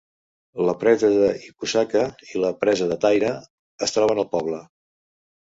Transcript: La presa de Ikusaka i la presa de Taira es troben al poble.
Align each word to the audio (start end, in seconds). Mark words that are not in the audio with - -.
La 0.67 0.73
presa 0.83 1.09
de 1.15 1.27
Ikusaka 1.49 2.01
i 2.29 2.43
la 2.45 2.51
presa 2.63 2.89
de 2.93 2.97
Taira 3.05 3.35
es 3.89 3.97
troben 3.99 4.23
al 4.25 4.29
poble. 4.37 4.65